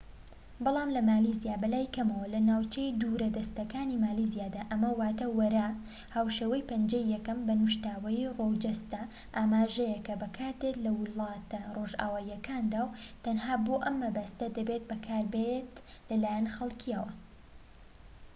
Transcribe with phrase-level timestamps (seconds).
[0.63, 5.67] بەڵام لە مالیزیا بەلای کەمەوە لە ناوچە دوورە دەستەکانی مالیزیادا ئەمە واتە وەرە
[6.15, 9.01] هاوشێوەی پەنجەی یەکەم بە نوشتاوەیی ڕووەو جەستە
[9.35, 15.73] ئاماژەیەك کە بەکاردێت لە ولاتە ڕۆژئاواییەکاندا و تەنها بۆ ئەم مەبەستە دەبێت بەکاربێت
[16.09, 17.11] لەلایەن خەڵكییەوە